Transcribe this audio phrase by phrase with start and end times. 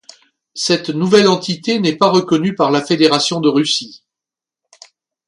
[0.55, 4.03] Cette nouvelle entité n'est pas reconnue par la Fédération de Russie.